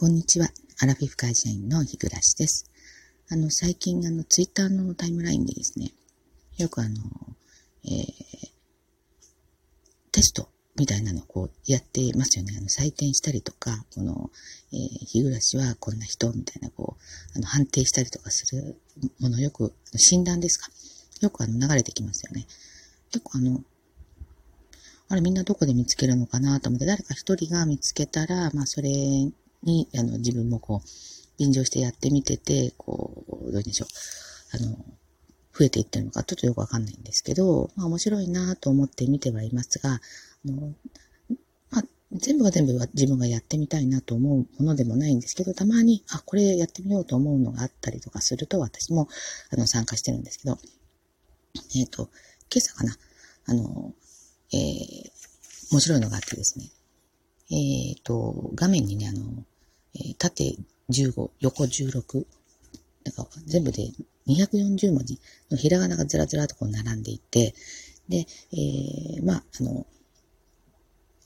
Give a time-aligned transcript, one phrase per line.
[0.00, 0.46] こんにちは。
[0.80, 2.70] アラフィフ会社員の日暮です。
[3.30, 5.90] あの、最近、あの、ツイッターのタイムラインでですね、
[6.56, 6.94] よくあの、
[7.84, 8.04] えー、
[10.12, 12.54] テストみたいなのをこうやってますよね。
[12.56, 14.30] あの、採点したりとか、この、
[14.72, 17.02] えー、日暮はこんな人みたいな、こう、
[17.36, 18.76] あの、判定したりとかする
[19.18, 20.70] ものよく、診断ですか？
[21.22, 22.46] よくあの、流れてきますよね。
[23.10, 23.64] 結構あの、
[25.08, 28.90] あれみんなどこで見つけるのかなと思って、誰か一人が見つけたら、まあそれ、
[29.62, 30.88] にあの、自分もこう、
[31.38, 33.88] 便乗してやってみてて、こう、どうでしょう。
[34.56, 34.76] あの、
[35.58, 40.00] 増えていってるのかちょっとよくわかんないんですけど、まあ面白いなと思って見てはいますが、あ
[40.44, 40.72] の、
[41.70, 41.82] まあ、
[42.12, 49.08] 全部が全部は自分がやってみたいなと思うものでもないんですけど、たまに、あ、これやってみようと思うのがあったりとかすると、私も、
[49.50, 50.58] あの、参加してるんですけど、
[51.74, 52.08] えっ、ー、と、
[52.52, 52.96] 今朝かな、
[53.46, 53.92] あの、
[54.52, 55.10] えー、
[55.72, 56.70] 面白いのがあってですね、
[57.50, 59.44] えっ、ー、と、画面にね、あの、
[59.94, 60.56] えー、縦
[60.90, 62.24] 15、横16、
[63.04, 63.90] なんか全部で
[64.26, 65.18] 240文字
[65.50, 67.54] のひらがながずらずらとこう並んでいて、
[68.08, 69.86] で、えー、まあ、あの、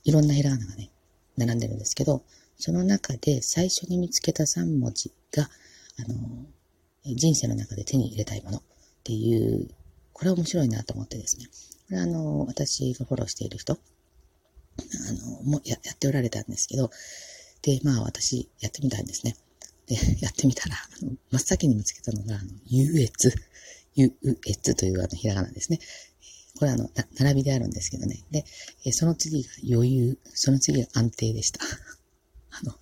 [0.04, 0.90] いろんなひらがながね、
[1.36, 2.22] 並んでるんですけど、
[2.58, 5.48] その中で最初に見つけた3文字が、
[5.98, 6.46] あの、
[7.04, 8.62] 人生の中で手に入れたいものっ
[9.02, 9.68] ていう、
[10.12, 11.46] これ面白いなと思ってですね。
[11.46, 11.50] こ
[11.90, 13.78] れはあの、私がフォローしている人、
[14.78, 16.90] あの、もややっておられたんですけど、
[17.62, 19.36] で、まあ私やってみたんですね。
[19.86, 23.32] で、 やってみたら、あの真っ先に見つけたのが、あの、優越、
[23.94, 24.12] 優
[24.46, 25.78] 越というあの、ひらがなですね。
[26.58, 28.24] これあの、並びであるんですけどね。
[28.30, 28.44] で、
[28.92, 31.60] その次が余裕、その次が安定でした。
[32.50, 32.78] あの、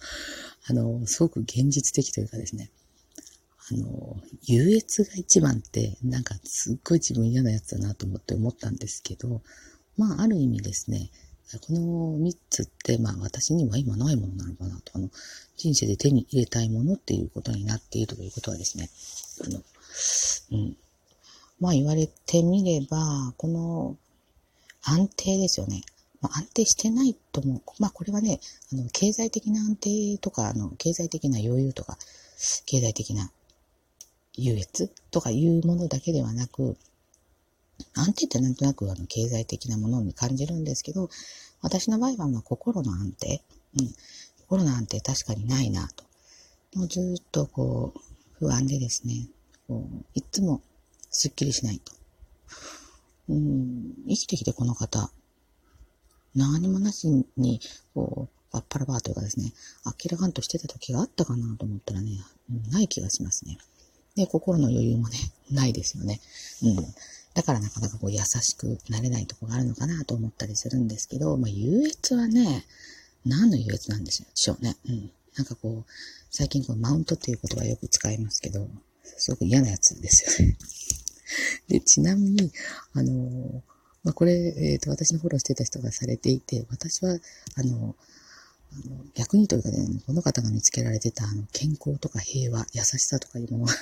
[0.66, 2.70] あの、すごく現実的というかですね。
[3.72, 9.42] あの、優越が一番って、なんかすっごい自分嫌なやつだなと思って思ったんですけど、
[9.96, 11.10] まあ、ある意味ですね、
[11.58, 15.10] この3つって、まあ私には今ないものなのかなと、あの、
[15.56, 18.88] 人生で手に入れたいものっていうことになっているということはですね、
[19.44, 19.62] あの、
[20.52, 20.76] うん。
[21.60, 23.96] まあ言われてみれば、この
[24.82, 25.82] 安定ですよね。
[26.20, 28.40] まあ、安定してないとも、まあこれはね、
[28.72, 31.96] あの、経済的な安定とか、あの、経済的な余裕とか、
[32.66, 33.30] 経済的な
[34.34, 36.76] 優越とかいうものだけではなく、
[37.94, 41.08] 安定ってなんとなくあの経済的なものに感じるんですけど、
[41.62, 43.42] 私の場合はまあ心の安定、
[43.78, 43.94] うん、
[44.40, 46.04] 心の安定確かにないなと。
[46.74, 48.00] もうずっとこう、
[48.38, 49.28] 不安でですね、
[49.68, 50.62] こういつも
[51.10, 51.92] すっきりしないと。
[53.28, 55.10] うん、生きてきてこの方、
[56.34, 57.60] 何もなしに、
[57.94, 59.52] こう、バッパラバーというかですね、
[59.84, 62.10] 明らかんとしてた時があったかなと思ったらね、
[62.70, 63.58] ない気がしますね。
[64.16, 65.18] で、心の余裕もね、
[65.50, 66.20] ないですよね。
[66.62, 66.76] うん。
[67.34, 72.64] だからなかなかこう優しくなれないとこがあるのかなと思ったりするんですけど、まあ、優越はね、
[73.24, 74.76] 何の優越なんでしょうね。
[74.88, 75.10] うん。
[75.36, 75.90] なんかこう、
[76.30, 78.68] 最近こう、マウントっていう言葉よく使いますけど、
[79.04, 80.56] すごく嫌なやつですよね。
[81.68, 82.52] で、ちなみに、
[82.94, 83.62] あの、
[84.02, 87.18] まあ、これ、えっ、ー、と、私のフォローしてた人がされていて、私は、
[87.54, 87.94] あの、
[88.72, 93.74] あの逆にというかね、この方が見つけられてた、あの、健康とか平和、優しさとかいうものが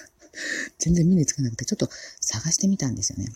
[0.78, 1.88] 全然目につかなくて、ちょっと
[2.21, 3.32] 探してみたんですよね。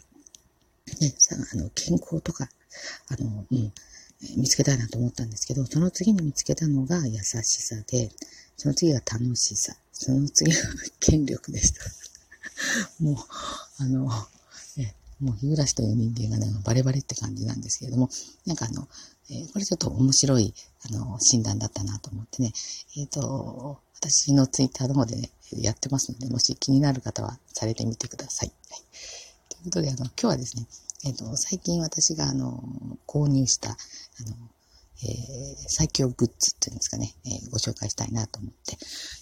[1.01, 2.49] ね、さあの、健康とか、
[3.09, 3.73] あの、うん、
[4.37, 8.11] 見つけたいなと思ったんですけど、その次に見つけたのが優しさで、
[8.57, 10.59] その次が楽しさ、その次が
[11.01, 11.81] 権力でした。
[13.01, 13.17] もう、
[13.79, 14.09] あの、
[15.23, 18.09] もう日暮という人間がね、バレバレって感じなんですけれども、
[18.45, 18.89] なんかあの、
[19.31, 20.53] えー、これちょっと面白い、
[20.91, 22.53] あの、診断だったなと思ってね、
[22.97, 28.53] えっ、ー、と、私のツイッターの方でね、やってますので、もし気になる方はされてみてください。
[28.71, 28.81] はい、
[29.49, 30.67] ということで、あの、今日はですね、
[31.05, 32.63] えっ、ー、と、最近私が、あの、
[33.07, 34.37] 購入した、あの、
[35.05, 35.09] えー、
[35.69, 38.77] 最強グッズっていうんですかね、えー、ご紹介したいなと思って、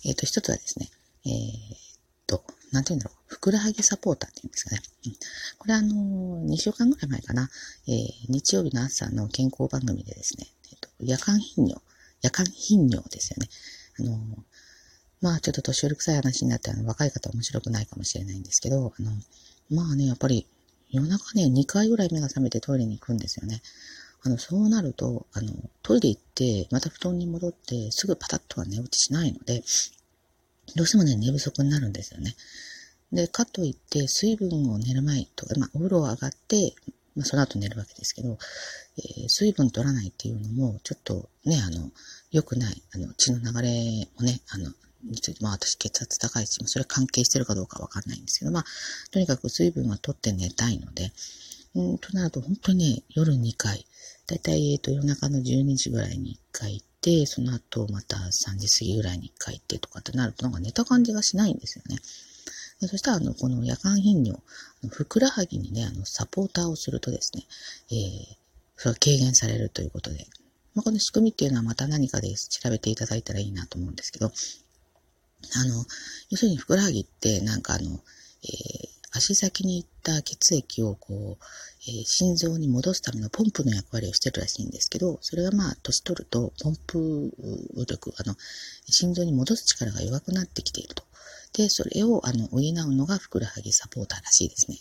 [0.05, 0.88] えっ、ー、と、一つはですね、
[1.27, 1.89] えー、
[2.30, 4.82] と、なんて言うんだろう、ふくらはぎサポーターっていうんですかね。
[5.06, 5.12] うん、
[5.58, 7.50] これあの、2週間ぐらい前かな、
[7.88, 11.82] えー、日曜日の朝の健康番組でですね、えっ、と、夜間頻尿、
[12.22, 13.48] 夜間頻尿ですよね。
[13.98, 14.44] あの、
[15.20, 19.10] まあちょっと年寄り臭い話になってあの若い方は面白くないかもしれないんですけど、あの、
[19.70, 20.46] まあね、やっぱり
[20.90, 23.62] 夜中ね、2回ぐらい目が覚めてトイレに行くんですよね。
[24.22, 25.52] あの、そうなると、あの、
[25.82, 29.62] トイレ行って、また布団に戻って、すぐパタッとは寝落ちしないので、
[30.76, 32.34] どうしてもね、寝不足になるんですよね。
[33.12, 36.75] で、かといって、水分を寝る前とか、まあ、お風呂上がって、
[37.17, 38.38] まあ、その後寝るわけですけど、
[38.99, 41.90] えー、水分取らないっていうのも、ちょっとね、あの、
[42.31, 44.72] 良くない、あの、血の流れをね、あの、
[45.05, 48.64] について、まあ私血圧高いし、それ関係してるかどうかわかんないんですけど、まあ、
[49.11, 51.12] とにかく水分は取って寝たいので、
[51.75, 53.87] うんとなると本当にね、夜2回、
[54.26, 61.99] だいたい、えっ、と、夜中の12時ぐらいに1回行て、その後また3時過ぎぐらいに帰ってとかってなるとなんか寝た感じがしないんですよね。
[62.81, 64.41] でそしたら、あの、この夜間頻尿、
[64.88, 67.44] ふくらはぎにね、あの、サポーターをするとですね、
[67.91, 68.37] えー、
[68.76, 70.26] それは軽減されるということで、
[70.75, 75.85] まあ、この仕組みっていうのはまた何かで調べていただいたらいいなと思うんですけど、あの、
[76.31, 78.00] 要するにふくらはぎってなんかあの、
[78.44, 81.44] えー、足先に行った血液をこう、
[81.88, 87.32] えー、心臓に戻すためのポンプの役割をしてるらしいんですけど、それがまあ、年取ると、ポンプ
[87.87, 88.34] 力、あの、
[88.87, 91.05] 心臓に戻す力が弱くなってきていると。
[91.52, 94.78] で、それを、あの、補うのがふくらはぎサポーターらしいですね。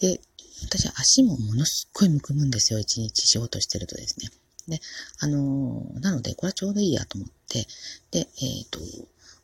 [0.00, 0.14] はい。
[0.14, 0.20] で、
[0.62, 2.78] 私は足もものすっごいむくむんですよ。
[2.78, 4.30] 一日仕事してるとですね。
[4.68, 4.80] で、
[5.20, 7.66] あのー、なので、これはちょうどいいやと思って、
[8.10, 8.80] で、えっ、ー、と、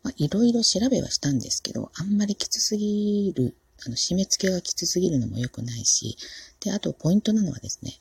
[0.02, 3.54] まあ、いろいろ調べはしたんですけど、あんまりきつすぎる、
[3.86, 6.16] あの、締め付けがきつすぎるのも良くないし、
[6.60, 7.92] で、あと、ポイントなのはですね、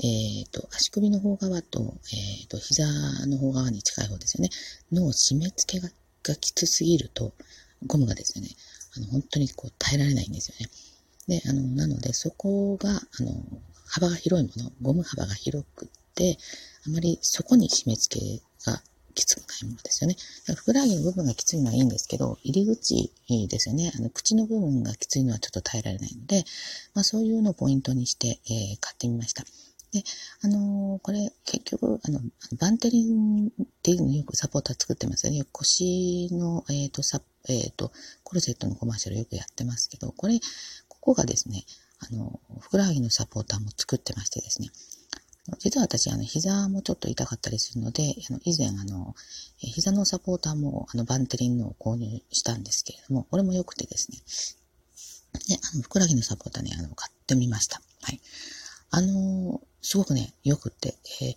[0.00, 2.86] えっ、ー、と、足首の方側と、えっ、と、膝
[3.26, 4.50] の方側に近い方ですよね、
[4.92, 5.90] の締め付けが
[6.22, 7.32] がきつすぎると、
[7.86, 8.48] ゴムがですね、
[8.96, 11.40] あの、本当にこう耐えられないんですよね。
[11.40, 13.44] で、あの、なので、そこが、あの、
[13.86, 16.38] 幅が広いもの、ゴム幅が広くって、
[16.86, 18.82] あまりそこに締め付けが
[19.18, 20.16] きつくないものですよね。
[20.54, 23.12] ふくらはぎの部分がきついのはいいんですけど、入り口
[23.48, 23.92] ですよね。
[23.96, 26.44] あの、口の部分がきついのはちょっと耐えられないので、
[26.94, 29.42] まあそういうのをポイントにして、えー、買ってみました。
[29.90, 30.04] で、
[30.42, 32.20] あのー、これ、結局、あの、
[32.60, 33.50] バンテリンっ
[33.82, 35.44] ていうのよくサポーター作ってますよね。
[35.50, 37.90] 腰の、えっ、ー、と、サえっ、ー、と、
[38.22, 40.38] コルセットのコマーシャルよくやってますけど、これ、
[40.88, 41.64] ここがですね、
[41.98, 44.68] あの、ふくらはぎのサポーターも作ってましてですね、
[45.58, 49.14] 実は私、あの、膝もちょっと痛かったりするので、あの、以前、あの、
[49.56, 54.18] 膝のサポーターも、あの、バンテリンのを購入したんですけれども、これも良くてですね、
[55.48, 57.80] で、あの、ふくらはぎのサポーターね、あの、買ってみました。
[58.02, 58.20] はい。
[58.90, 61.34] あの、すごくね、良くて、えー、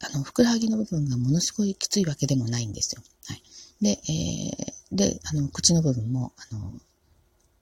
[0.00, 3.02] あの、ふくらはぎの部分がものすごいきついわけでもないんですよ。
[3.26, 3.42] はい。
[3.80, 6.72] で、えー、で、あの、口の部分も、あの、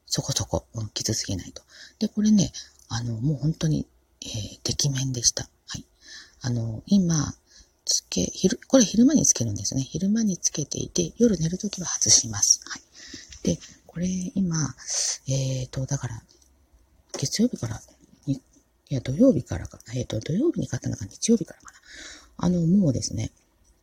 [0.06, 1.62] そこそこ、うん、きつすぎないと。
[1.98, 2.52] で、これね、
[2.88, 3.86] あの、もう本当に、
[4.26, 5.44] えー、てきめんでした。
[5.68, 5.84] はい。
[6.42, 7.34] あの、今、
[7.84, 9.82] つけ、昼、これ昼間につけるんですね。
[9.82, 12.60] 昼間につけていて、夜寝るときは外します。
[12.68, 12.82] はい。
[13.42, 14.74] で、これ今、
[15.28, 16.22] えっ、ー、と、だから、
[17.12, 17.80] 月曜日から、
[18.26, 18.40] い
[18.90, 21.78] や、土曜日からかな、えっ、ー、と、土曜日に買ったのが日曜日からかな。
[22.38, 23.30] あの、もうですね、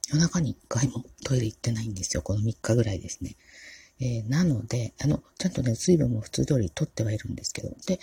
[0.10, 2.22] 夜中に一回もトイレ行ってないんですよ。
[2.22, 3.36] この3日ぐらいですね。
[4.00, 8.00] えー、なので、あの、ちゃんとね、水分も普通通り取ってはいるんですけど、で、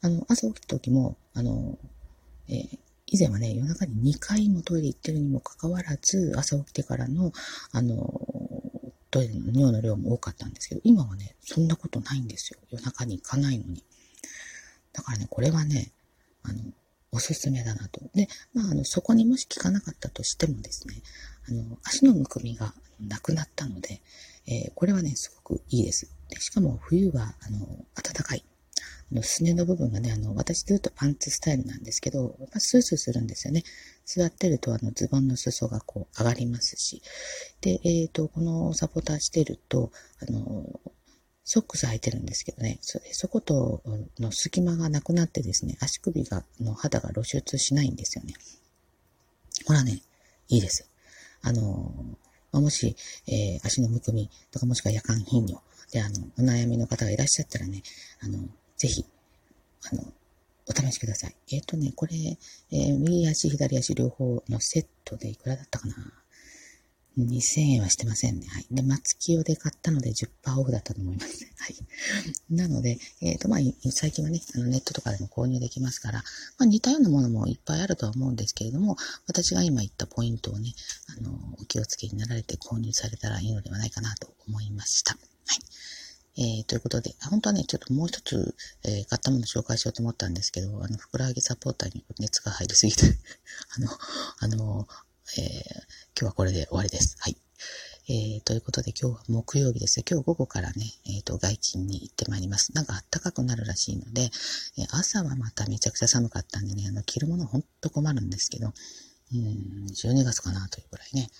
[0.00, 1.78] あの、朝起きた時も、あの、
[2.48, 7.32] えー、以前はね、夜中に2回もトイレ行ってるにもかかわらず、朝起きてからの、
[7.72, 8.20] あの、
[9.10, 12.58] トイレの尿の量も多かったんですけど、今はね、そんなことないんですよ。
[12.70, 13.84] 夜中に行かないのに。
[14.92, 15.92] だからね、これはね、
[16.42, 16.58] あの、
[17.12, 18.00] おすすめだなと。
[18.14, 20.94] で、まあ、あの、そこにもし効かなかったとしてもですね、
[21.48, 24.00] あの、足のむくみがなくなったので、
[24.46, 26.10] えー、これはね、すごくいいです。
[26.28, 28.44] でしかも冬は、あの、暖かい。
[29.14, 33.62] の、すねの部分がね、あの、私で言うとパンツスタイルなんですけど、やっぱスースーするんですよね。
[34.04, 37.02] 座ってると、あの、ズボンの裾がこう、上がりますし。
[37.60, 39.90] で、えっ、ー、と、このサポーターしてると、
[40.20, 40.80] あの、
[41.44, 43.82] ソックス履いてるんですけどね、そそこと
[44.18, 48.34] の隙間がなくなってですね、足首が、の肌が露出しないんですよね。
[49.66, 50.00] これはね、
[50.48, 50.88] いいです。
[51.42, 51.92] あの、
[52.52, 52.96] もし、
[53.26, 55.62] えー、足のむくみとかもしくは夜間頻尿
[55.92, 57.82] で、あの、お悩みの方がいらっしゃったらね、
[58.20, 58.38] あの、
[58.76, 59.04] ぜひ、
[59.92, 60.12] あの、
[60.66, 61.34] お試しください。
[61.52, 65.94] えっ、ー、とね、これ、えー、右足、左足両方のセットでいくらだったかな
[67.18, 68.46] ？2000円はしてませんね。
[68.48, 68.66] はい。
[68.70, 71.46] で、松清で買ったので10%オフだったと思います。
[71.58, 71.76] はい。
[72.50, 73.60] なので、えっ、ー、と、まあ、
[73.90, 76.24] 最近はね、あのネットとかでも購入できますから、
[76.58, 80.74] まあ、似たようなものもいっぱいあるとは思うんですけれども、私が今言ったポイントをね、
[81.18, 85.12] あの、お気をつけになられて購入されたらいいのではないかなと思いました。
[85.12, 85.18] は
[85.54, 85.58] い。
[86.36, 93.06] えー、ということで、本当はね、ちょっともう一つ、えー、買ったもの紹介しようと思ったんですけど、あの、ふくらはぎサポーターに熱が入りすぎて
[93.76, 93.88] あの、
[94.40, 94.88] あの、
[95.38, 95.50] えー、
[96.18, 97.16] 今日はこれで終わりです。
[97.20, 97.36] はい。
[98.06, 100.02] えー、ということで今日は木曜日です。
[100.08, 102.74] 今日午後からね、えっ、ー、と、外勤に行ってまいります。
[102.74, 104.30] なんか暖かくなるらしいので、
[104.76, 108.74] えー、朝はまためちゃくちゃ寒かったんでね、あの、着るものほんと困るんですけど、
[109.32, 111.30] うん、12月かなというぐらいね、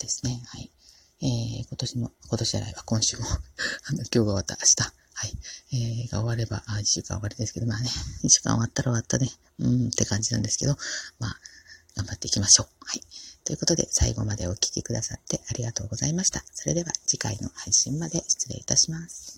[0.00, 0.42] ですね。
[0.46, 0.72] はい。
[1.20, 3.26] えー、今年も、今年じゃないわ、今週も
[3.86, 5.38] あの、今日が終わった明日、はい、
[5.72, 7.90] えー、が終われば、あ、1週間終わりですけど、まあね、
[8.22, 10.78] 一週間終わったら終わったね、うんって感じなんですけど、
[11.18, 11.40] まあ、
[11.96, 12.84] 頑張っていきましょう。
[12.84, 13.02] はい。
[13.44, 16.44] ということで、最後までお聴きくださってありがとうございました。
[16.54, 19.37] それでは次回の配信まで失礼いたします。